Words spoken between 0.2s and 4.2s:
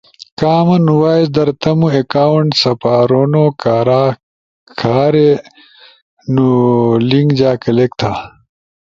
کامن وائس در تمو اکاونٹ سپارونو کارا